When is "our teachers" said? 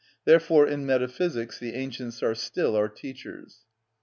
2.75-3.59